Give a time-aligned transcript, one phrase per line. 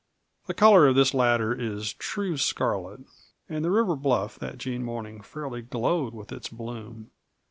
[0.47, 3.01] The color of this latter is true scarlet,
[3.47, 7.11] and the river bluff that June morning fairly glowed with its bloom.